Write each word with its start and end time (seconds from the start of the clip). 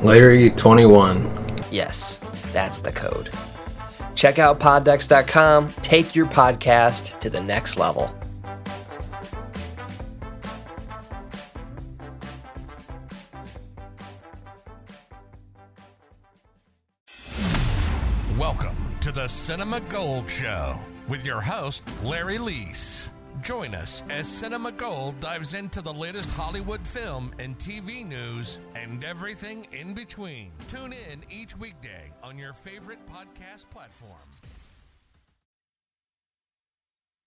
Larry21. 0.00 1.70
Yes, 1.70 2.16
that's 2.52 2.80
the 2.80 2.90
code. 2.90 3.30
Check 4.14 4.38
out 4.38 4.58
poddex.com. 4.58 5.68
Take 5.82 6.16
your 6.16 6.26
podcast 6.26 7.18
to 7.20 7.28
the 7.28 7.40
next 7.40 7.76
level. 7.76 8.10
Welcome 18.38 18.76
to 19.00 19.12
the 19.12 19.28
Cinema 19.28 19.80
Gold 19.80 20.30
Show 20.30 20.80
with 21.08 21.26
your 21.26 21.42
host, 21.42 21.82
Larry 22.02 22.38
Leese. 22.38 23.10
Join 23.42 23.74
us 23.74 24.02
as 24.10 24.28
Cinema 24.28 24.70
Gold 24.70 25.18
dives 25.20 25.54
into 25.54 25.80
the 25.80 25.92
latest 25.92 26.30
Hollywood 26.32 26.86
film 26.86 27.32
and 27.38 27.56
TV 27.58 28.06
news 28.06 28.58
and 28.74 29.02
everything 29.02 29.66
in 29.72 29.94
between. 29.94 30.50
Tune 30.68 30.92
in 30.92 31.22
each 31.30 31.56
weekday 31.56 32.12
on 32.22 32.36
your 32.36 32.52
favorite 32.52 32.98
podcast 33.06 33.70
platform. 33.70 34.18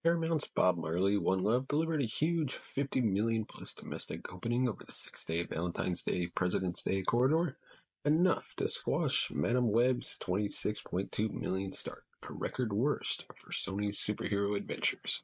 Paramount's 0.03 0.47
Bob 0.53 0.77
Marley 0.77 1.17
One 1.17 1.41
Love 1.41 1.67
delivered 1.67 2.01
a 2.01 2.05
huge 2.05 2.53
50 2.55 3.01
million 3.01 3.45
plus 3.45 3.73
domestic 3.73 4.31
opening 4.31 4.69
over 4.69 4.83
the 4.85 4.91
six 4.91 5.25
day 5.25 5.43
Valentine's 5.43 6.03
Day 6.03 6.27
President's 6.27 6.83
Day 6.83 7.01
corridor, 7.01 7.57
enough 8.05 8.53
to 8.57 8.67
squash 8.67 9.31
Madame 9.33 9.71
Web's 9.71 10.17
26.2 10.21 11.31
million 11.31 11.71
start, 11.71 12.03
a 12.29 12.33
record 12.33 12.71
worst 12.71 13.25
for 13.33 13.51
Sony's 13.51 13.97
superhero 13.97 14.55
adventures. 14.55 15.23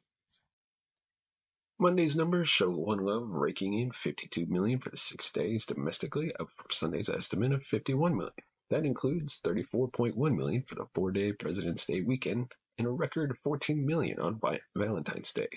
Monday's 1.80 2.14
numbers 2.14 2.50
show 2.50 2.68
One 2.68 2.98
Love 2.98 3.30
raking 3.30 3.72
in 3.72 3.90
52 3.90 4.44
million 4.44 4.78
for 4.78 4.90
the 4.90 4.98
six 4.98 5.32
days 5.32 5.64
domestically, 5.64 6.30
up 6.38 6.50
from 6.50 6.66
Sunday's 6.70 7.08
estimate 7.08 7.52
of 7.52 7.62
51 7.62 8.14
million. 8.14 8.34
That 8.68 8.84
includes 8.84 9.40
34.1 9.42 10.36
million 10.36 10.62
for 10.62 10.74
the 10.74 10.84
four-day 10.94 11.32
President's 11.32 11.86
Day 11.86 12.02
weekend 12.02 12.52
and 12.76 12.86
a 12.86 12.90
record 12.90 13.34
14 13.42 13.86
million 13.86 14.20
on 14.20 14.38
Valentine's 14.76 15.32
Day. 15.32 15.48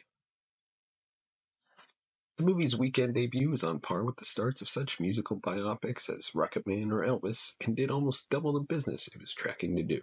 The 2.37 2.45
movie's 2.45 2.77
weekend 2.77 3.15
debut 3.15 3.51
is 3.51 3.65
on 3.65 3.79
par 3.79 4.05
with 4.05 4.15
the 4.15 4.23
starts 4.23 4.61
of 4.61 4.69
such 4.69 5.01
musical 5.01 5.37
biopics 5.37 6.09
as 6.09 6.31
Rocketman 6.33 6.93
or 6.93 7.05
Elvis 7.05 7.51
and 7.65 7.75
did 7.75 7.91
almost 7.91 8.29
double 8.29 8.53
the 8.53 8.61
business 8.61 9.09
it 9.13 9.19
was 9.19 9.33
tracking 9.33 9.75
to 9.75 9.83
do. 9.83 9.99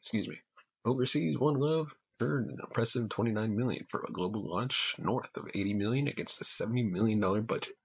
Excuse 0.00 0.28
me. 0.28 0.38
Overseas, 0.84 1.38
One 1.38 1.60
Love 1.60 1.94
earned 2.20 2.50
an 2.50 2.58
impressive 2.62 3.08
29 3.08 3.56
million 3.56 3.86
for 3.88 4.02
a 4.02 4.12
global 4.12 4.42
launch 4.42 4.96
north 4.98 5.36
of 5.36 5.48
80 5.54 5.74
million 5.74 6.08
against 6.08 6.40
a 6.40 6.44
70 6.44 6.82
million 6.84 7.20
dollar 7.20 7.42
budget. 7.42 7.76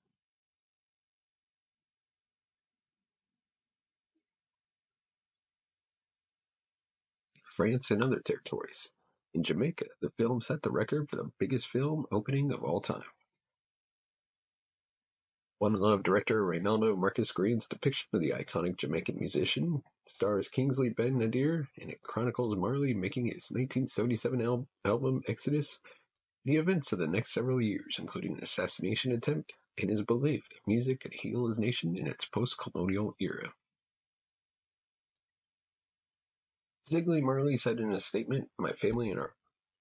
France 7.44 7.92
and 7.92 8.04
other 8.04 8.20
territories. 8.20 8.90
In 9.34 9.44
Jamaica, 9.44 9.86
the 10.02 10.10
film 10.12 10.42
set 10.42 10.64
the 10.64 10.72
record 10.72 11.10
for 11.10 11.18
the 11.18 11.32
biggest 11.38 11.68
film 11.68 12.06
opening 12.12 12.52
of 12.52 12.64
all 12.64 12.82
time. 12.82 13.04
One 15.60 15.74
Love 15.74 16.04
director 16.04 16.46
Reinaldo 16.46 16.96
Marcus 16.96 17.34
Green's 17.34 17.68
depiction 17.68 18.08
of 18.14 18.22
the 18.22 18.32
iconic 18.32 18.78
Jamaican 18.78 19.18
musician 19.20 19.84
stars 20.08 20.48
Kingsley 20.48 20.88
Ben-Adir 20.90 21.68
and 21.82 21.90
it 21.90 22.02
chronicles 22.02 22.56
Marley 22.56 22.94
making 22.94 23.26
his 23.26 23.52
1977 23.52 24.42
al- 24.42 24.68
album 24.86 25.22
Exodus, 25.28 25.80
the 26.46 26.56
events 26.56 26.94
of 26.94 27.00
the 27.00 27.08
next 27.08 27.34
several 27.34 27.62
years, 27.62 27.98
including 28.00 28.38
an 28.38 28.44
assassination 28.44 29.12
attempt, 29.12 29.54
and 29.78 29.90
his 29.90 30.02
belief 30.02 30.44
that 30.50 30.60
music 30.66 31.02
could 31.02 31.14
heal 31.14 31.48
his 31.48 31.60
nation 31.60 31.98
in 31.98 32.08
its 32.08 32.26
post 32.26 32.58
colonial 32.58 33.16
era. 33.20 33.50
Ziggy 36.90 37.22
Marley 37.22 37.58
said 37.58 37.80
in 37.80 37.92
a 37.92 38.00
statement, 38.00 38.48
My 38.58 38.72
family 38.72 39.12
and, 39.12 39.20
our, 39.20 39.36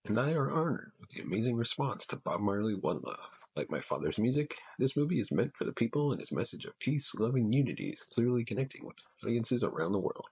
and 0.04 0.18
I 0.18 0.32
are 0.32 0.50
honored 0.50 0.90
with 1.00 1.10
the 1.10 1.22
amazing 1.22 1.56
response 1.56 2.04
to 2.08 2.16
Bob 2.16 2.40
Marley 2.40 2.74
One 2.74 3.00
Love. 3.04 3.38
Like 3.58 3.70
my 3.72 3.80
father's 3.80 4.20
music, 4.20 4.54
this 4.78 4.96
movie 4.96 5.19
is 5.19 5.32
meant 5.32 5.56
for 5.56 5.64
the 5.64 5.72
people 5.72 6.12
and 6.12 6.20
its 6.20 6.30
message 6.30 6.64
of 6.64 6.78
peace, 6.78 7.12
love, 7.16 7.34
and 7.34 7.52
unity 7.52 7.88
is 7.88 8.04
clearly 8.04 8.44
connecting 8.44 8.86
with 8.86 8.94
audiences 9.24 9.64
around 9.64 9.91
the 9.91 9.98
world. 9.98 10.26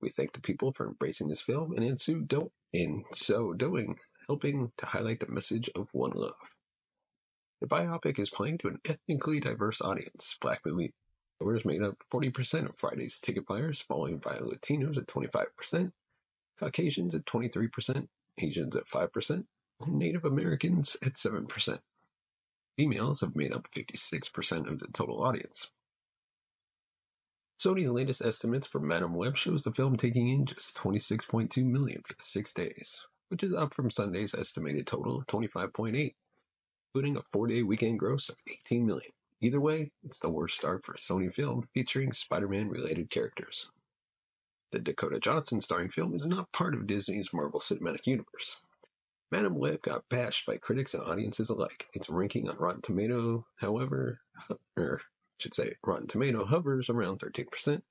We 0.00 0.08
thank 0.08 0.32
the 0.32 0.40
people 0.40 0.72
for 0.72 0.86
embracing 0.86 1.28
this 1.28 1.42
film 1.42 1.74
and 1.74 1.84
in 1.84 1.98
so, 1.98 2.20
do- 2.20 2.50
in 2.72 3.04
so 3.12 3.52
doing, 3.52 3.98
helping 4.28 4.72
to 4.78 4.86
highlight 4.86 5.20
the 5.20 5.30
message 5.30 5.68
of 5.76 5.90
one 5.92 6.12
love. 6.12 6.38
The 7.60 7.66
biopic 7.66 8.18
is 8.18 8.30
playing 8.30 8.56
to 8.58 8.68
an 8.68 8.78
ethnically 8.88 9.40
diverse 9.40 9.82
audience. 9.82 10.38
Black 10.40 10.62
movie 10.64 10.94
goers 11.42 11.66
made 11.66 11.82
up 11.82 11.96
40% 12.10 12.70
of 12.70 12.78
Friday's 12.78 13.20
ticket 13.20 13.46
buyers, 13.46 13.82
followed 13.82 14.22
by 14.22 14.36
Latinos 14.36 14.96
at 14.96 15.06
25%, 15.06 15.92
Caucasians 16.58 17.14
at 17.14 17.26
23%, 17.26 18.08
Asians 18.40 18.74
at 18.74 18.88
5%, 18.88 19.44
and 19.82 19.94
Native 19.98 20.24
Americans 20.24 20.96
at 21.02 21.16
7%. 21.16 21.78
Females 22.76 23.20
have 23.20 23.36
made 23.36 23.52
up 23.52 23.68
56% 23.76 24.68
of 24.68 24.78
the 24.78 24.88
total 24.88 25.22
audience. 25.22 25.68
Sony's 27.60 27.90
latest 27.90 28.20
estimates 28.20 28.66
for 28.66 28.80
Madame 28.80 29.14
Web 29.14 29.36
shows 29.36 29.62
the 29.62 29.72
film 29.72 29.96
taking 29.96 30.28
in 30.28 30.44
just 30.44 30.76
26.2 30.76 31.64
million 31.64 32.02
for 32.06 32.14
six 32.20 32.52
days, 32.52 33.06
which 33.28 33.44
is 33.44 33.54
up 33.54 33.72
from 33.72 33.90
Sunday's 33.90 34.34
estimated 34.34 34.86
total 34.86 35.18
of 35.18 35.26
25.8, 35.28 36.14
including 36.88 37.16
a 37.16 37.22
four-day 37.22 37.62
weekend 37.62 37.98
gross 37.98 38.28
of 38.28 38.36
18 38.66 38.84
million. 38.84 39.12
Either 39.40 39.60
way, 39.60 39.92
it's 40.04 40.18
the 40.18 40.28
worst 40.28 40.56
start 40.56 40.84
for 40.84 40.94
a 40.94 40.98
Sony 40.98 41.32
film 41.32 41.68
featuring 41.74 42.12
Spider-Man 42.12 42.68
related 42.68 43.08
characters. 43.10 43.70
The 44.72 44.80
Dakota 44.80 45.20
Johnson 45.20 45.60
starring 45.60 45.90
film 45.90 46.14
is 46.14 46.26
not 46.26 46.50
part 46.50 46.74
of 46.74 46.86
Disney's 46.86 47.32
Marvel 47.32 47.60
Cinematic 47.60 48.06
Universe. 48.06 48.56
Madame 49.34 49.56
Web 49.56 49.82
got 49.82 50.08
bashed 50.08 50.46
by 50.46 50.56
critics 50.56 50.94
and 50.94 51.02
audiences 51.02 51.50
alike. 51.50 51.88
Its 51.92 52.08
ranking 52.08 52.48
on 52.48 52.56
Rotten 52.56 52.82
Tomato, 52.82 53.44
however, 53.56 54.20
or 54.76 55.00
should 55.38 55.54
say 55.54 55.74
Rotten 55.84 56.06
Tomato 56.06 56.44
hovers 56.44 56.88
around 56.88 57.18
13%. 57.18 57.82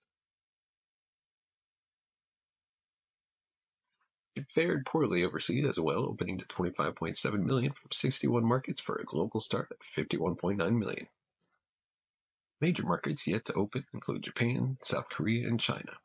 It 4.38 4.48
fared 4.56 4.86
poorly 4.86 5.26
overseas 5.26 5.66
as 5.68 5.78
well, 5.78 6.06
opening 6.06 6.38
to 6.38 6.46
25.7 6.46 7.44
million 7.44 7.74
from 7.74 7.92
61 7.92 8.46
markets 8.46 8.80
for 8.80 8.96
a 8.96 9.04
global 9.04 9.42
start 9.42 9.70
of 9.70 9.80
51.9 9.80 10.58
million. 10.78 11.08
Major 12.62 12.84
markets 12.84 13.28
yet 13.28 13.44
to 13.46 13.54
open 13.56 13.84
include 13.94 14.24
Japan, 14.24 14.78
South 14.82 15.10
Korea, 15.10 15.46
and 15.46 15.60
China. 15.60 15.98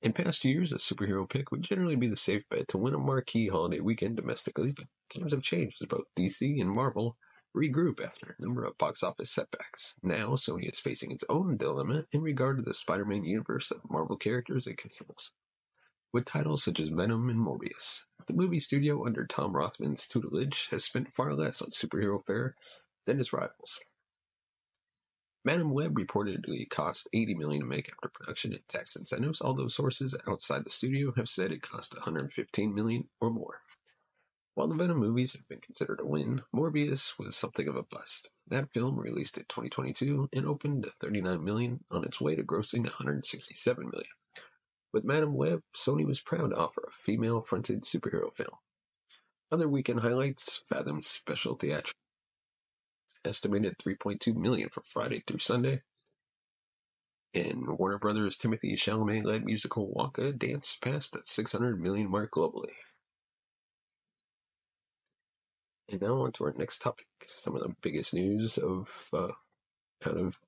In 0.00 0.12
past 0.12 0.44
years, 0.44 0.70
a 0.70 0.76
superhero 0.76 1.28
pick 1.28 1.50
would 1.50 1.62
generally 1.62 1.96
be 1.96 2.06
the 2.06 2.16
safe 2.16 2.48
bet 2.48 2.68
to 2.68 2.78
win 2.78 2.94
a 2.94 2.98
marquee 2.98 3.48
holiday 3.48 3.80
weekend 3.80 4.14
domestically, 4.16 4.70
but 4.70 4.86
times 5.10 5.32
have 5.32 5.42
changed 5.42 5.82
as 5.82 5.88
both 5.88 6.04
DC 6.16 6.60
and 6.60 6.70
Marvel 6.70 7.16
regroup 7.56 8.00
after 8.00 8.36
a 8.38 8.42
number 8.42 8.62
of 8.62 8.78
box 8.78 9.02
office 9.02 9.32
setbacks. 9.32 9.96
Now, 10.00 10.36
Sony 10.36 10.72
is 10.72 10.78
facing 10.78 11.10
its 11.10 11.24
own 11.28 11.56
dilemma 11.56 12.04
in 12.12 12.22
regard 12.22 12.58
to 12.58 12.62
the 12.62 12.74
Spider 12.74 13.04
Man 13.04 13.24
universe 13.24 13.72
of 13.72 13.90
Marvel 13.90 14.16
characters 14.16 14.68
it 14.68 14.76
controls. 14.76 15.32
With 16.12 16.26
titles 16.26 16.62
such 16.62 16.78
as 16.78 16.88
Venom 16.88 17.28
and 17.28 17.40
Morbius, 17.40 18.04
the 18.28 18.34
movie 18.34 18.60
studio 18.60 19.04
under 19.04 19.26
Tom 19.26 19.52
Rothman's 19.52 20.06
tutelage 20.06 20.68
has 20.70 20.84
spent 20.84 21.12
far 21.12 21.34
less 21.34 21.60
on 21.60 21.70
superhero 21.70 22.24
fare 22.24 22.54
than 23.04 23.18
its 23.18 23.32
rivals. 23.32 23.80
Madame 25.48 25.70
Web 25.70 25.94
reportedly 25.94 26.68
cost 26.68 27.08
80 27.14 27.36
million 27.36 27.62
to 27.62 27.66
make 27.66 27.90
after 27.90 28.10
production 28.10 28.52
and 28.52 28.60
tax 28.68 28.96
incentives, 28.96 29.40
although 29.40 29.68
sources 29.68 30.14
outside 30.28 30.62
the 30.62 30.70
studio 30.70 31.10
have 31.16 31.30
said 31.30 31.52
it 31.52 31.62
cost 31.62 31.96
115 31.96 32.74
million 32.74 33.08
or 33.18 33.30
more. 33.30 33.62
While 34.54 34.68
the 34.68 34.74
Venom 34.74 34.98
movies 34.98 35.32
have 35.32 35.48
been 35.48 35.62
considered 35.62 36.00
a 36.00 36.06
win, 36.06 36.42
Morbius 36.54 37.18
was 37.18 37.34
something 37.34 37.66
of 37.66 37.76
a 37.76 37.82
bust. 37.82 38.28
That 38.48 38.70
film 38.74 39.00
released 39.00 39.38
in 39.38 39.44
2022 39.44 40.28
and 40.34 40.44
opened 40.44 40.82
to 40.82 40.90
39 40.90 41.42
million 41.42 41.80
on 41.90 42.04
its 42.04 42.20
way 42.20 42.36
to 42.36 42.42
grossing 42.42 42.82
167 42.82 43.84
million. 43.84 44.10
With 44.92 45.04
Madame 45.04 45.32
Web, 45.32 45.62
Sony 45.74 46.04
was 46.04 46.20
proud 46.20 46.50
to 46.50 46.58
offer 46.58 46.82
a 46.86 46.92
female-fronted 46.92 47.84
superhero 47.84 48.30
film. 48.30 48.58
Other 49.50 49.66
weekend 49.66 50.00
highlights: 50.00 50.62
Fathom's 50.68 51.06
special 51.06 51.54
theatrical 51.54 51.94
estimated 53.24 53.78
3.2 53.78 54.34
million 54.34 54.68
for 54.68 54.82
Friday 54.84 55.22
through 55.26 55.38
Sunday. 55.38 55.82
And 57.34 57.78
Warner 57.78 57.98
Brothers' 57.98 58.38
Timothée 58.38 58.74
Chalamet-led 58.74 59.44
musical 59.44 59.92
Wonka 59.94 60.36
danced 60.36 60.80
past 60.80 61.12
the 61.12 61.20
600 61.24 61.80
million 61.80 62.10
mark 62.10 62.32
globally. 62.32 62.72
And 65.90 66.00
now 66.02 66.22
on 66.22 66.32
to 66.32 66.44
our 66.44 66.54
next 66.56 66.80
topic. 66.80 67.06
Some 67.26 67.54
of 67.54 67.62
the 67.62 67.74
biggest 67.82 68.14
news 68.14 68.58
of 68.58 68.90
uh, 69.12 69.28
out 70.06 70.16
of 70.16 70.38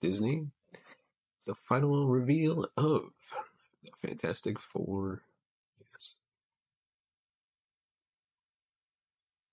Disney. 0.00 0.46
The 1.46 1.54
final 1.54 2.08
reveal 2.08 2.66
of 2.76 3.02
the 3.82 3.90
Fantastic 4.08 4.60
Four. 4.60 5.22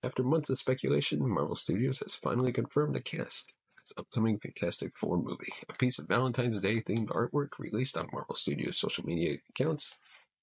After 0.01 0.23
months 0.23 0.49
of 0.49 0.57
speculation, 0.57 1.27
Marvel 1.27 1.57
Studios 1.57 1.99
has 1.99 2.15
finally 2.15 2.53
confirmed 2.53 2.95
the 2.95 3.01
cast 3.01 3.51
of 3.51 3.81
its 3.81 3.91
upcoming 3.97 4.39
Fantastic 4.39 4.95
Four 4.97 5.17
movie. 5.17 5.51
A 5.67 5.73
piece 5.73 5.99
of 5.99 6.07
Valentine's 6.07 6.61
Day 6.61 6.81
themed 6.81 7.09
artwork 7.09 7.59
released 7.59 7.97
on 7.97 8.07
Marvel 8.13 8.35
Studios' 8.35 8.79
social 8.79 9.05
media 9.05 9.37
accounts 9.49 9.97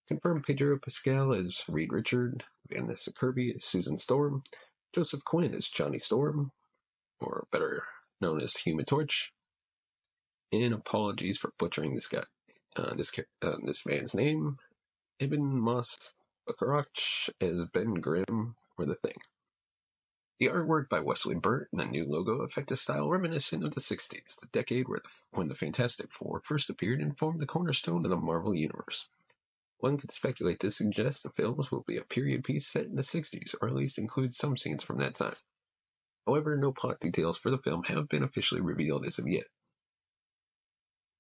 confirmed 0.09 0.45
Pedro 0.45 0.79
Pascal 0.79 1.33
as 1.33 1.63
Reed 1.69 1.91
Richard, 1.91 2.45
Vanessa 2.69 3.15
Kirby 3.15 3.55
as 3.57 3.65
Susan 3.65 3.97
Storm, 3.97 4.43
Joseph 4.95 5.25
Quinn 5.25 5.55
as 5.55 5.69
Johnny 5.69 6.01
Storm, 6.01 6.53
or 7.19 7.47
better 7.51 7.83
known 8.21 8.43
as 8.43 8.57
Human 8.57 8.85
Torch. 8.85 9.33
And 10.53 10.75
apologies 10.75 11.39
for 11.39 11.55
butchering 11.59 11.95
this 11.95 12.09
guy, 12.09 12.25
uh, 12.77 12.95
this 12.95 13.11
uh, 13.41 13.57
this 13.65 13.87
man's 13.87 14.15
name. 14.15 14.59
Ebon 15.19 15.59
Moss 15.61 15.97
Bachrach 16.47 17.31
as 17.41 17.65
Ben 17.73 17.95
Grimm 17.95 18.55
or 18.77 18.85
the 18.85 18.97
Thing. 18.97 19.17
The 20.39 20.49
artwork 20.49 20.91
by 20.91 21.01
Wesley 21.01 21.35
Burt 21.35 21.69
and 21.73 21.81
the 21.81 21.87
new 21.87 22.05
logo 22.05 22.43
affect 22.43 22.71
a 22.71 22.77
style 22.77 23.09
reminiscent 23.09 23.65
of 23.65 23.75
the 23.75 23.81
60s, 23.81 24.37
the 24.37 24.47
decade 24.53 24.87
the, 24.87 25.01
when 25.33 25.49
the 25.49 25.55
Fantastic 25.55 26.13
Four 26.13 26.43
first 26.45 26.69
appeared 26.69 27.01
and 27.01 27.17
formed 27.17 27.41
the 27.41 27.47
cornerstone 27.47 28.05
of 28.05 28.11
the 28.11 28.19
Marvel 28.19 28.55
Universe. 28.55 29.09
One 29.79 29.97
could 29.97 30.13
speculate 30.13 30.61
to 30.61 30.71
suggest 30.71 31.23
the 31.23 31.31
films 31.31 31.71
will 31.71 31.85
be 31.87 31.97
a 31.97 32.05
period 32.05 32.45
piece 32.45 32.67
set 32.67 32.85
in 32.85 32.97
the 32.97 33.03
60s, 33.03 33.55
or 33.63 33.69
at 33.69 33.75
least 33.75 33.99
include 33.99 34.35
some 34.35 34.59
scenes 34.59 34.83
from 34.83 34.99
that 34.99 35.17
time. 35.17 35.37
However, 36.27 36.55
no 36.57 36.73
plot 36.73 37.01
details 37.01 37.39
for 37.39 37.51
the 37.51 37.59
film 37.59 37.85
have 37.85 38.09
been 38.09 38.23
officially 38.23 38.61
revealed 38.61 39.07
as 39.07 39.19
of 39.19 39.27
yet. 39.29 39.47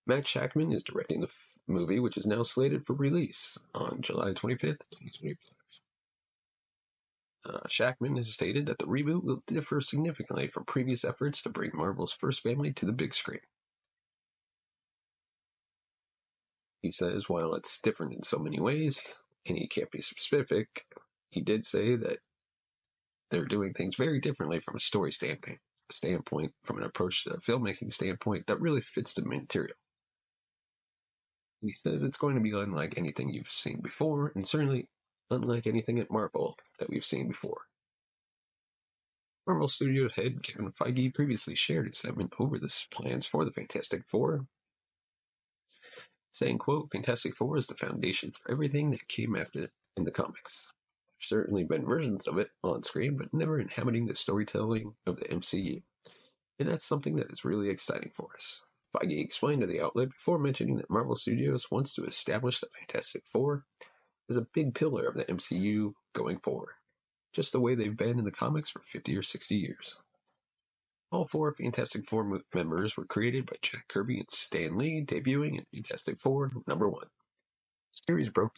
Matt 0.06 0.24
Shakman 0.24 0.74
is 0.74 0.82
directing 0.82 1.20
the 1.20 1.28
f- 1.28 1.58
movie, 1.66 2.00
which 2.00 2.18
is 2.18 2.26
now 2.26 2.42
slated 2.42 2.86
for 2.86 2.92
release 2.94 3.56
on 3.74 4.02
July 4.02 4.32
25th, 4.32 4.84
2025. 4.92 5.55
Uh, 7.48 7.60
Shakman 7.68 8.16
has 8.16 8.32
stated 8.32 8.66
that 8.66 8.78
the 8.78 8.86
reboot 8.86 9.22
will 9.22 9.42
differ 9.46 9.80
significantly 9.80 10.48
from 10.48 10.64
previous 10.64 11.04
efforts 11.04 11.42
to 11.42 11.48
bring 11.48 11.70
Marvel's 11.74 12.12
first 12.12 12.42
family 12.42 12.72
to 12.72 12.86
the 12.86 12.92
big 12.92 13.14
screen. 13.14 13.40
He 16.82 16.90
says 16.90 17.28
while 17.28 17.54
it's 17.54 17.80
different 17.80 18.14
in 18.14 18.22
so 18.22 18.38
many 18.38 18.58
ways, 18.58 19.00
and 19.46 19.56
he 19.56 19.68
can't 19.68 19.90
be 19.90 20.00
specific, 20.00 20.86
he 21.30 21.40
did 21.40 21.66
say 21.66 21.94
that 21.96 22.18
they're 23.30 23.46
doing 23.46 23.72
things 23.72 23.96
very 23.96 24.20
differently 24.20 24.60
from 24.60 24.76
a 24.76 24.80
story 24.80 25.12
standpoint, 25.12 25.58
standpoint 25.90 26.52
from 26.64 26.78
an 26.78 26.84
approach 26.84 27.24
to 27.24 27.30
a 27.30 27.40
filmmaking 27.40 27.92
standpoint 27.92 28.46
that 28.46 28.60
really 28.60 28.80
fits 28.80 29.14
the 29.14 29.24
material. 29.24 29.74
He 31.60 31.72
says 31.72 32.02
it's 32.02 32.18
going 32.18 32.36
to 32.36 32.40
be 32.40 32.52
unlike 32.52 32.94
anything 32.96 33.30
you've 33.30 33.50
seen 33.50 33.80
before, 33.82 34.32
and 34.34 34.46
certainly 34.46 34.88
unlike 35.30 35.66
anything 35.66 35.98
at 35.98 36.10
Marvel 36.10 36.56
that 36.78 36.88
we've 36.88 37.04
seen 37.04 37.28
before. 37.28 37.62
Marvel 39.46 39.68
Studios 39.68 40.10
head 40.16 40.42
Kevin 40.42 40.72
Feige 40.72 41.14
previously 41.14 41.54
shared 41.54 41.86
excitement 41.86 42.34
over 42.40 42.58
the 42.58 42.84
plans 42.90 43.26
for 43.26 43.44
the 43.44 43.52
Fantastic 43.52 44.04
Four, 44.04 44.46
saying, 46.32 46.58
quote, 46.58 46.90
Fantastic 46.90 47.34
Four 47.34 47.56
is 47.56 47.68
the 47.68 47.74
foundation 47.74 48.32
for 48.32 48.50
everything 48.50 48.90
that 48.90 49.06
came 49.08 49.36
after 49.36 49.62
it 49.62 49.70
in 49.96 50.04
the 50.04 50.10
comics. 50.10 50.72
There's 51.12 51.28
certainly 51.28 51.64
been 51.64 51.86
versions 51.86 52.26
of 52.26 52.38
it 52.38 52.50
on 52.64 52.82
screen, 52.82 53.16
but 53.16 53.32
never 53.32 53.60
inhabiting 53.60 54.06
the 54.06 54.16
storytelling 54.16 54.94
of 55.06 55.16
the 55.16 55.26
MCU. 55.26 55.80
And 56.58 56.68
that's 56.68 56.84
something 56.84 57.16
that 57.16 57.30
is 57.30 57.44
really 57.44 57.68
exciting 57.68 58.10
for 58.12 58.28
us. 58.34 58.62
Feige 58.96 59.22
explained 59.22 59.60
to 59.60 59.66
the 59.66 59.80
outlet 59.80 60.08
before 60.08 60.38
mentioning 60.38 60.76
that 60.76 60.90
Marvel 60.90 61.16
Studios 61.16 61.70
wants 61.70 61.94
to 61.94 62.04
establish 62.04 62.60
the 62.60 62.68
Fantastic 62.78 63.22
Four 63.32 63.64
as 64.28 64.36
a 64.36 64.46
big 64.54 64.74
pillar 64.74 65.06
of 65.06 65.14
the 65.14 65.24
MCU 65.24 65.94
going 66.12 66.38
forward, 66.38 66.74
just 67.32 67.52
the 67.52 67.60
way 67.60 67.74
they've 67.74 67.96
been 67.96 68.18
in 68.18 68.24
the 68.24 68.30
comics 68.30 68.70
for 68.70 68.80
50 68.80 69.16
or 69.16 69.22
60 69.22 69.54
years. 69.54 69.96
All 71.12 71.24
four 71.24 71.52
Fantastic 71.54 72.08
Four 72.08 72.42
members 72.52 72.96
were 72.96 73.04
created 73.04 73.46
by 73.46 73.56
Jack 73.62 73.86
Kirby 73.88 74.18
and 74.18 74.30
Stan 74.30 74.76
Lee, 74.76 75.04
debuting 75.04 75.58
in 75.58 75.64
Fantastic 75.72 76.20
Four 76.20 76.50
number 76.66 76.88
one. 76.88 77.06
The 77.92 78.00
series 78.08 78.28
broke. 78.28 78.56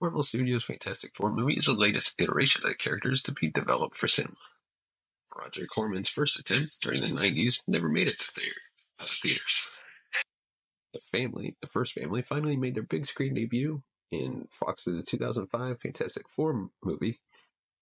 Marvel 0.00 0.22
Studios' 0.22 0.64
Fantastic 0.64 1.14
Four 1.14 1.32
movie 1.32 1.54
is 1.54 1.66
the 1.66 1.72
latest 1.74 2.20
iteration 2.20 2.62
of 2.64 2.70
the 2.70 2.76
characters 2.76 3.22
to 3.22 3.32
be 3.32 3.50
developed 3.50 3.96
for 3.96 4.08
cinema. 4.08 4.36
Roger 5.36 5.66
Corman's 5.66 6.08
first 6.08 6.38
attempt 6.38 6.80
during 6.82 7.00
the 7.00 7.06
90s 7.08 7.62
never 7.68 7.88
made 7.88 8.08
it 8.08 8.18
to 8.18 8.42
uh, 9.00 9.06
theaters. 9.22 9.71
The 10.92 11.00
family, 11.00 11.56
the 11.60 11.68
first 11.68 11.94
family, 11.94 12.22
finally 12.22 12.56
made 12.56 12.74
their 12.74 12.82
big 12.82 13.06
screen 13.06 13.34
debut 13.34 13.82
in 14.10 14.48
Fox's 14.50 15.04
2005 15.04 15.80
Fantastic 15.80 16.28
Four 16.28 16.68
movie, 16.84 17.20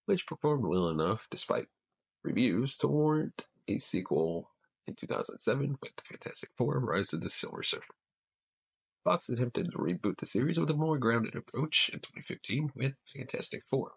which 0.05 0.25
performed 0.25 0.65
well 0.65 0.89
enough, 0.89 1.27
despite 1.29 1.67
reviews, 2.23 2.75
to 2.77 2.87
warrant 2.87 3.45
a 3.67 3.79
sequel 3.79 4.49
in 4.87 4.95
2007 4.95 5.77
with 5.81 5.95
the 5.95 6.03
Fantastic 6.03 6.49
Four 6.55 6.79
Rise 6.79 7.13
of 7.13 7.21
the 7.21 7.29
Silver 7.29 7.63
Surfer. 7.63 7.93
Fox 9.03 9.29
attempted 9.29 9.71
to 9.71 9.77
reboot 9.77 10.19
the 10.19 10.25
series 10.25 10.59
with 10.59 10.69
a 10.69 10.75
more 10.75 10.97
grounded 10.97 11.35
approach 11.35 11.89
in 11.89 11.99
2015 11.99 12.71
with 12.75 12.93
Fantastic 13.13 13.65
Four. 13.65 13.91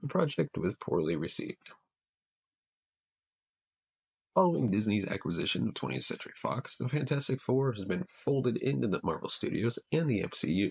The 0.00 0.08
project 0.08 0.58
was 0.58 0.74
poorly 0.78 1.16
received. 1.16 1.72
Following 4.38 4.70
Disney's 4.70 5.04
acquisition 5.04 5.66
of 5.66 5.74
20th 5.74 6.04
Century 6.04 6.32
Fox, 6.36 6.76
the 6.76 6.88
Fantastic 6.88 7.40
Four 7.40 7.72
has 7.72 7.84
been 7.84 8.04
folded 8.04 8.56
into 8.58 8.86
the 8.86 9.00
Marvel 9.02 9.28
Studios 9.28 9.80
and 9.90 10.08
the 10.08 10.22
MCU. 10.22 10.70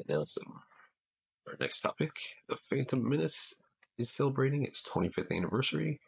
And 0.00 0.08
now 0.08 0.24
some. 0.24 0.62
Our 1.46 1.54
next 1.60 1.82
topic 1.82 2.10
The 2.48 2.56
Phantom 2.56 3.08
Menace 3.08 3.54
is 3.98 4.10
celebrating 4.10 4.64
its 4.64 4.82
25th 4.82 5.30
anniversary 5.30 6.00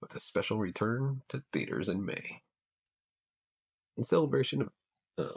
with 0.00 0.14
a 0.14 0.20
special 0.20 0.58
return 0.58 1.20
to 1.28 1.42
theaters 1.52 1.90
in 1.90 2.02
May. 2.02 2.40
In 3.98 4.04
celebration 4.04 4.62
of 4.62 4.70
uh, 5.18 5.36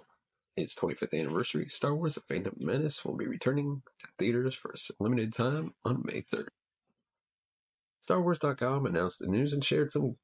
its 0.56 0.74
25th 0.76 1.20
anniversary, 1.20 1.68
Star 1.68 1.94
Wars 1.94 2.16
The 2.16 2.22
Phantom 2.22 2.56
Menace 2.58 3.04
will 3.04 3.18
be 3.18 3.28
returning 3.28 3.82
to 4.00 4.08
theaters 4.18 4.56
for 4.56 4.72
a 4.72 5.04
limited 5.04 5.34
time 5.34 5.74
on 5.84 6.04
May 6.06 6.22
3rd. 6.22 6.48
StarWars.com 8.10 8.88
announced 8.88 9.20
the 9.20 9.28
news 9.28 9.54
and 9.54 9.64
shared 9.64 9.92
some 9.92 10.16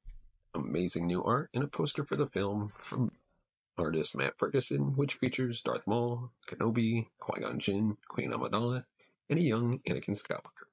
amazing 0.54 1.06
new 1.06 1.22
art 1.22 1.50
and 1.54 1.62
a 1.62 1.68
poster 1.68 2.04
for 2.04 2.16
the 2.16 2.26
film 2.26 2.72
from 2.82 3.12
artist 3.78 4.16
Matt 4.16 4.36
Ferguson, 4.38 4.96
which 4.96 5.14
features 5.14 5.62
Darth 5.62 5.86
Maul, 5.86 6.32
Kenobi, 6.48 7.06
Qui-Gon 7.20 7.60
Jinn, 7.60 7.96
Queen 8.08 8.32
Amidala, 8.32 8.84
and 9.30 9.38
a 9.38 9.42
young 9.42 9.78
Anakin 9.88 10.20
Skywalker. 10.20 10.66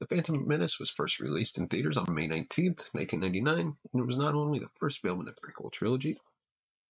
The 0.00 0.06
Phantom 0.06 0.46
Menace 0.46 0.78
was 0.78 0.90
first 0.90 1.18
released 1.18 1.56
in 1.56 1.68
theaters 1.68 1.96
on 1.96 2.12
May 2.12 2.26
19, 2.26 2.74
1999, 2.92 3.58
and 3.60 3.74
it 3.94 4.06
was 4.06 4.18
not 4.18 4.34
only 4.34 4.58
the 4.58 4.68
first 4.78 5.00
film 5.00 5.20
in 5.20 5.26
the 5.26 5.32
prequel 5.32 5.72
trilogy, 5.72 6.18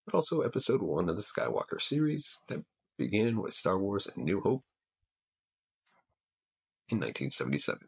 but 0.05 0.15
also 0.17 0.41
episode 0.41 0.83
one 0.83 1.09
of 1.09 1.17
the 1.17 1.23
Skywalker 1.23 1.81
series 1.81 2.41
that 2.49 2.65
began 2.99 3.41
with 3.41 3.55
Star 3.55 3.79
Wars 3.79 4.09
and 4.09 4.25
New 4.25 4.41
Hope 4.41 4.65
in 6.89 6.99
1977. 6.99 7.87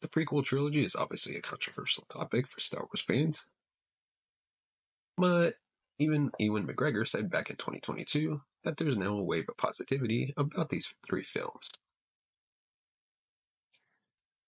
The 0.00 0.08
prequel 0.08 0.44
trilogy 0.44 0.84
is 0.84 0.94
obviously 0.94 1.36
a 1.36 1.42
controversial 1.42 2.04
topic 2.10 2.46
for 2.46 2.60
Star 2.60 2.82
Wars 2.82 3.04
fans, 3.06 3.44
but 5.16 5.54
even 5.98 6.30
Ewan 6.38 6.66
McGregor 6.66 7.06
said 7.06 7.30
back 7.30 7.50
in 7.50 7.56
2022 7.56 8.40
that 8.64 8.76
there's 8.76 8.96
now 8.96 9.14
a 9.14 9.22
wave 9.22 9.48
of 9.48 9.56
positivity 9.56 10.32
about 10.36 10.68
these 10.68 10.94
three 11.08 11.24
films. 11.24 11.68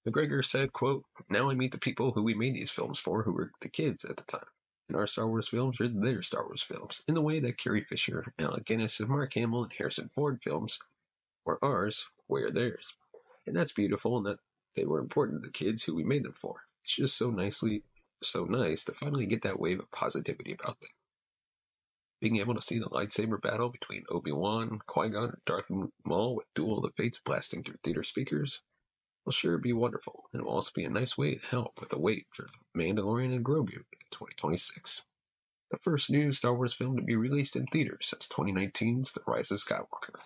McGregor 0.09 0.45
said, 0.45 0.73
quote, 0.73 1.05
Now 1.29 1.51
I 1.51 1.55
meet 1.55 1.73
the 1.73 1.79
people 1.79 2.13
who 2.13 2.23
we 2.23 2.35
made 2.35 2.55
these 2.55 2.71
films 2.71 2.99
for 2.99 3.23
who 3.23 3.33
were 3.33 3.51
the 3.61 3.69
kids 3.69 4.05
at 4.05 4.17
the 4.17 4.23
time. 4.23 4.47
And 4.89 4.97
our 4.97 5.07
Star 5.07 5.29
Wars 5.29 5.49
films 5.49 5.81
are 5.81 5.89
their 5.89 6.23
Star 6.23 6.47
Wars 6.47 6.63
films, 6.63 7.03
in 7.07 7.15
the 7.15 7.23
way 7.23 7.39
that 7.41 7.59
Carrie 7.59 7.85
Fisher, 7.85 8.33
Alec 8.39 8.65
Guinness, 8.65 9.01
and 9.01 9.09
Mark 9.09 9.35
Hamill 9.35 9.65
and 9.65 9.73
Harrison 9.77 10.09
Ford 10.09 10.41
films 10.43 10.79
were 11.45 11.59
ours, 11.63 12.09
were 12.29 12.51
theirs. 12.51 12.95
And 13.47 13.55
that's 13.57 13.73
beautiful, 13.73 14.17
and 14.17 14.27
that 14.27 14.39
they 14.77 14.85
were 14.85 15.01
important 15.01 15.43
to 15.43 15.47
the 15.47 15.53
kids 15.53 15.85
who 15.85 15.95
we 15.95 16.05
made 16.05 16.25
them 16.25 16.35
for. 16.35 16.63
It's 16.85 16.97
just 16.97 17.17
so 17.17 17.31
nicely, 17.31 17.83
so 18.23 18.45
nice 18.45 18.85
to 18.85 18.93
finally 18.93 19.27
get 19.27 19.43
that 19.43 19.61
wave 19.61 19.81
of 19.81 19.91
positivity 19.91 20.53
about 20.53 20.81
them. 20.81 20.91
Being 22.21 22.37
able 22.37 22.55
to 22.55 22.63
see 22.63 22.79
the 22.79 22.87
lightsaber 22.87 23.41
battle 23.41 23.71
between 23.71 24.05
Obi 24.11 24.33
Wan, 24.33 24.81
Qui 24.87 25.09
Gon, 25.09 25.31
and 25.31 25.45
Darth 25.47 25.71
Maul 26.05 26.37
with 26.37 26.47
Duel 26.55 26.79
of 26.79 26.83
the 26.85 27.03
Fates 27.03 27.21
blasting 27.25 27.63
through 27.63 27.79
theater 27.83 28.03
speakers, 28.03 28.63
will 29.25 29.33
sure 29.33 29.59
be 29.59 29.73
wonderful, 29.73 30.25
and 30.33 30.43
will 30.43 30.53
also 30.53 30.71
be 30.75 30.85
a 30.85 30.91
nice 30.91 31.17
way 31.17 31.35
to 31.35 31.47
help 31.47 31.81
with 31.81 31.91
the 31.91 31.99
wait 31.99 32.27
for 32.31 32.49
Mandalorian 32.77 33.35
and 33.35 33.45
Grogu 33.45 33.77
in 33.77 34.09
2026. 34.11 35.05
The 35.71 35.79
first 35.79 36.11
new 36.11 36.33
Star 36.33 36.55
Wars 36.55 36.75
film 36.75 36.97
to 36.97 37.03
be 37.03 37.17
released 37.17 37.57
in 37.57 37.67
theaters 37.67 38.09
since 38.09 38.27
2019's 38.29 39.13
The 39.13 39.23
Rise 39.27 39.51
of 39.51 39.61
Skywalker. 39.61 40.21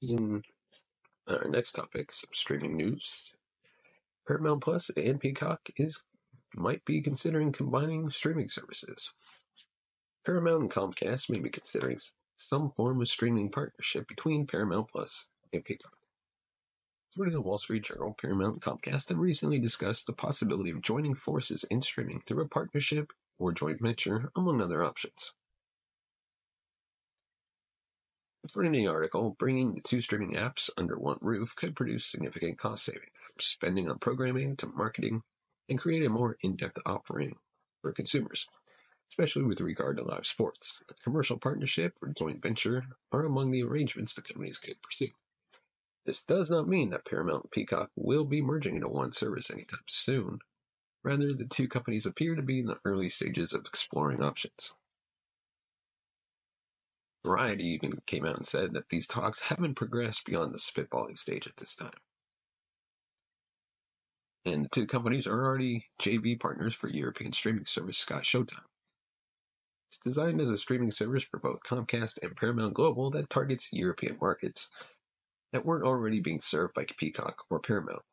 In 0.00 0.44
our 1.28 1.48
next 1.48 1.72
topic, 1.72 2.12
some 2.12 2.30
streaming 2.32 2.76
news. 2.76 3.34
Paramount 4.28 4.62
Plus 4.62 4.90
and 4.90 5.18
Peacock 5.18 5.70
is 5.76 6.04
might 6.54 6.84
be 6.84 7.00
considering 7.00 7.50
combining 7.50 8.08
streaming 8.10 8.48
services. 8.48 9.12
Paramount 10.24 10.62
and 10.62 10.70
Comcast 10.70 11.28
may 11.30 11.40
be 11.40 11.50
considering 11.50 11.98
some 12.36 12.70
form 12.70 13.00
of 13.00 13.08
streaming 13.08 13.50
partnership 13.50 14.06
between 14.06 14.46
Paramount 14.46 14.88
Plus 14.88 15.26
and 15.52 15.64
Peacock. 15.64 15.98
According 17.12 17.32
to 17.32 17.38
the 17.38 17.42
Wall 17.42 17.58
Street 17.58 17.82
Journal, 17.82 18.14
Paramount 18.20 18.54
and 18.54 18.62
Comcast 18.62 19.08
have 19.08 19.18
recently 19.18 19.58
discussed 19.58 20.06
the 20.06 20.12
possibility 20.12 20.70
of 20.70 20.80
joining 20.80 21.16
forces 21.16 21.64
in 21.64 21.82
streaming 21.82 22.20
through 22.20 22.44
a 22.44 22.48
partnership 22.48 23.12
or 23.38 23.50
joint 23.52 23.80
venture, 23.80 24.30
among 24.36 24.62
other 24.62 24.84
options. 24.84 25.32
According 28.48 28.72
to 28.72 28.78
the 28.78 28.86
article, 28.86 29.36
bringing 29.38 29.74
the 29.74 29.82
two 29.82 30.00
streaming 30.00 30.32
apps 30.36 30.70
under 30.78 30.98
one 30.98 31.18
roof 31.20 31.54
could 31.54 31.76
produce 31.76 32.06
significant 32.06 32.56
cost 32.56 32.82
savings, 32.82 33.12
from 33.26 33.40
spending 33.40 33.90
on 33.90 33.98
programming 33.98 34.56
to 34.56 34.66
marketing, 34.68 35.22
and 35.68 35.78
create 35.78 36.06
a 36.06 36.08
more 36.08 36.38
in-depth 36.40 36.78
offering 36.86 37.36
for 37.82 37.92
consumers, 37.92 38.48
especially 39.10 39.42
with 39.42 39.60
regard 39.60 39.98
to 39.98 40.02
live 40.02 40.26
sports. 40.26 40.80
A 40.88 40.94
commercial 40.94 41.38
partnership 41.38 41.92
or 42.00 42.08
joint 42.08 42.40
venture 42.40 42.86
are 43.12 43.26
among 43.26 43.50
the 43.50 43.62
arrangements 43.64 44.14
the 44.14 44.22
companies 44.22 44.56
could 44.56 44.80
pursue. 44.80 45.10
This 46.06 46.22
does 46.22 46.48
not 46.48 46.66
mean 46.66 46.88
that 46.90 47.04
Paramount 47.04 47.44
and 47.44 47.50
Peacock 47.50 47.90
will 47.96 48.24
be 48.24 48.40
merging 48.40 48.76
into 48.76 48.88
one 48.88 49.12
service 49.12 49.50
anytime 49.50 49.84
soon. 49.88 50.38
Rather, 51.02 51.34
the 51.34 51.44
two 51.44 51.68
companies 51.68 52.06
appear 52.06 52.34
to 52.34 52.42
be 52.42 52.60
in 52.60 52.66
the 52.66 52.80
early 52.86 53.10
stages 53.10 53.52
of 53.52 53.66
exploring 53.66 54.22
options. 54.22 54.72
Variety 57.28 57.66
even 57.66 58.00
came 58.06 58.24
out 58.24 58.38
and 58.38 58.46
said 58.46 58.72
that 58.72 58.88
these 58.88 59.06
talks 59.06 59.38
haven't 59.38 59.74
progressed 59.74 60.24
beyond 60.24 60.54
the 60.54 60.58
spitballing 60.58 61.18
stage 61.18 61.46
at 61.46 61.58
this 61.58 61.76
time. 61.76 61.90
And 64.46 64.64
the 64.64 64.68
two 64.70 64.86
companies 64.86 65.26
are 65.26 65.44
already 65.44 65.84
JV 66.00 66.40
partners 66.40 66.74
for 66.74 66.88
European 66.88 67.34
streaming 67.34 67.66
service 67.66 67.98
Sky 67.98 68.20
Showtime. 68.20 68.64
It's 69.90 69.98
designed 70.02 70.40
as 70.40 70.48
a 70.48 70.56
streaming 70.56 70.90
service 70.90 71.22
for 71.22 71.38
both 71.38 71.62
Comcast 71.64 72.18
and 72.22 72.34
Paramount 72.34 72.72
Global 72.72 73.10
that 73.10 73.28
targets 73.28 73.74
European 73.74 74.16
markets 74.18 74.70
that 75.52 75.66
weren't 75.66 75.84
already 75.84 76.20
being 76.20 76.40
served 76.40 76.72
by 76.72 76.86
Peacock 76.96 77.44
or 77.50 77.60
Paramount. 77.60 78.04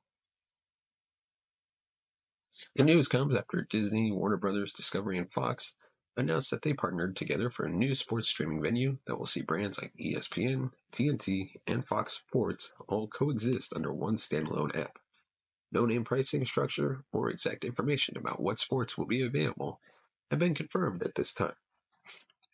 The 2.76 2.84
news 2.84 3.08
comes 3.08 3.34
after 3.34 3.66
Disney, 3.70 4.12
Warner 4.12 4.36
Brothers, 4.36 4.74
Discovery, 4.74 5.18
and 5.18 5.32
Fox 5.32 5.74
announced 6.18 6.52
that 6.52 6.62
they 6.62 6.74
partnered 6.74 7.16
together 7.16 7.50
for 7.50 7.66
a 7.66 7.72
new 7.72 7.96
sports 7.96 8.28
streaming 8.28 8.62
venue 8.62 8.98
that 9.06 9.18
will 9.18 9.26
see 9.26 9.42
brands 9.42 9.82
like 9.82 9.94
ESPN, 10.00 10.72
TNT, 10.92 11.52
and 11.68 11.86
Fox 11.86 12.14
Sports 12.14 12.72
all 12.88 13.08
coexist 13.08 13.74
under 13.76 13.94
one 13.94 14.18
standalone 14.18 14.76
app. 14.78 14.98
No 15.72 15.86
name 15.86 16.04
pricing 16.04 16.46
structure 16.46 17.04
or 17.12 17.30
exact 17.30 17.66
information 17.66 18.18
about 18.18 18.42
what 18.42 18.60
sports 18.60 18.98
will 18.98 19.06
be 19.06 19.22
available 19.22 19.80
have 20.32 20.40
been 20.40 20.54
confirmed 20.54 21.04
at 21.04 21.16
this 21.16 21.34
time. 21.34 21.56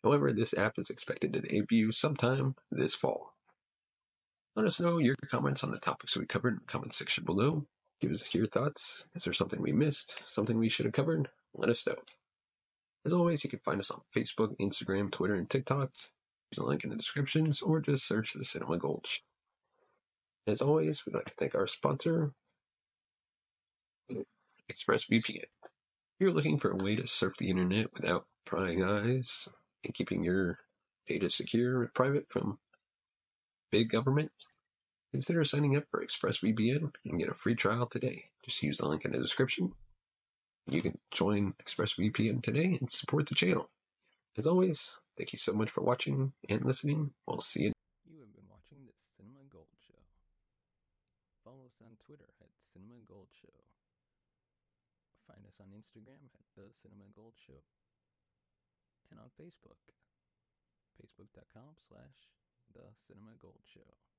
However, 0.02 0.32
this 0.32 0.54
app 0.54 0.78
is 0.78 0.90
expected 0.90 1.32
to 1.32 1.40
debut 1.40 1.92
sometime 1.92 2.56
this 2.70 2.94
fall. 2.94 3.34
Let 4.56 4.66
us 4.66 4.80
know 4.80 4.98
your 4.98 5.14
comments 5.30 5.62
on 5.62 5.70
the 5.70 5.78
topics 5.78 6.16
we 6.16 6.26
covered 6.26 6.54
in 6.54 6.58
the 6.58 6.72
comment 6.72 6.92
section 6.92 7.24
below. 7.24 7.64
Give 8.00 8.10
us 8.10 8.34
your 8.34 8.48
thoughts. 8.48 9.06
Is 9.14 9.22
there 9.22 9.32
something 9.32 9.62
we 9.62 9.72
missed? 9.72 10.18
Something 10.26 10.58
we 10.58 10.68
should 10.68 10.86
have 10.86 10.92
covered? 10.92 11.28
Let 11.54 11.70
us 11.70 11.86
know. 11.86 11.94
As 13.04 13.12
always, 13.12 13.42
you 13.42 13.50
can 13.50 13.58
find 13.58 13.80
us 13.80 13.90
on 13.90 14.00
Facebook, 14.14 14.56
Instagram, 14.60 15.10
Twitter, 15.10 15.34
and 15.34 15.50
TikTok. 15.50 15.90
There's 16.50 16.64
a 16.64 16.68
link 16.68 16.84
in 16.84 16.90
the 16.90 16.96
descriptions, 16.96 17.60
or 17.60 17.80
just 17.80 18.06
search 18.06 18.32
the 18.32 18.44
Cinema 18.44 18.78
Show. 19.04 19.22
As 20.46 20.60
always, 20.60 21.04
we'd 21.04 21.14
like 21.14 21.26
to 21.26 21.34
thank 21.38 21.54
our 21.54 21.66
sponsor, 21.66 22.32
ExpressVPN. 24.70 25.44
If 25.44 26.20
you're 26.20 26.32
looking 26.32 26.58
for 26.58 26.70
a 26.70 26.76
way 26.76 26.96
to 26.96 27.06
surf 27.06 27.34
the 27.38 27.50
internet 27.50 27.92
without 27.92 28.26
prying 28.44 28.84
eyes 28.84 29.48
and 29.84 29.94
keeping 29.94 30.22
your 30.22 30.58
data 31.08 31.30
secure 31.30 31.82
and 31.82 31.94
private 31.94 32.26
from 32.28 32.58
big 33.70 33.90
government, 33.90 34.30
consider 35.10 35.44
signing 35.44 35.76
up 35.76 35.84
for 35.90 36.04
ExpressVPN 36.04 36.92
and 37.04 37.18
get 37.18 37.28
a 37.28 37.34
free 37.34 37.54
trial 37.54 37.86
today. 37.86 38.26
Just 38.44 38.62
use 38.62 38.78
the 38.78 38.88
link 38.88 39.04
in 39.04 39.12
the 39.12 39.18
description 39.18 39.72
you 40.66 40.82
can 40.82 40.98
join 41.10 41.54
ExpressVPN 41.62 42.42
today 42.42 42.78
and 42.80 42.90
support 42.90 43.28
the 43.28 43.34
channel. 43.34 43.68
As 44.38 44.46
always, 44.46 44.96
thank 45.16 45.32
you 45.32 45.38
so 45.38 45.52
much 45.52 45.70
for 45.70 45.82
watching 45.82 46.32
and 46.48 46.64
listening. 46.64 47.10
We'll 47.26 47.40
see 47.40 47.68
you. 47.68 47.72
You 48.08 48.20
have 48.20 48.32
been 48.32 48.48
watching 48.48 48.86
the 48.86 48.96
Cinema 49.16 49.44
Gold 49.50 49.68
Show. 49.84 50.00
Follow 51.44 51.66
us 51.68 51.76
on 51.82 51.98
Twitter 52.06 52.30
at 52.40 52.48
Cinema 52.72 53.02
Gold 53.04 53.28
Show. 53.36 53.52
Find 55.28 55.44
us 55.44 55.58
on 55.60 55.74
Instagram 55.76 56.22
at 56.32 56.44
The 56.56 56.72
Cinema 56.80 57.10
Gold 57.14 57.34
Show. 57.36 57.60
And 59.10 59.20
on 59.20 59.28
Facebook, 59.36 59.80
facebook.com 60.96 61.76
slash 61.88 62.16
The 62.72 62.88
Cinema 63.04 63.36
Gold 63.40 63.60
Show. 63.68 64.11